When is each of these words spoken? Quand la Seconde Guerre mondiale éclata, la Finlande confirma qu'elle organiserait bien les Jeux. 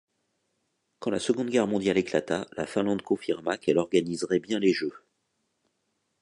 Quand 0.97 1.11
la 1.11 1.19
Seconde 1.19 1.51
Guerre 1.51 1.67
mondiale 1.67 1.99
éclata, 1.99 2.47
la 2.57 2.65
Finlande 2.65 3.03
confirma 3.03 3.59
qu'elle 3.59 3.77
organiserait 3.77 4.39
bien 4.39 4.57
les 4.57 4.73
Jeux. 4.73 4.95